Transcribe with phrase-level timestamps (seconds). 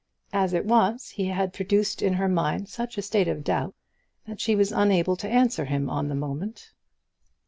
[0.33, 3.75] As it was he had produced in her mind such a state of doubt,
[4.25, 6.71] that she was unable to answer him on the moment.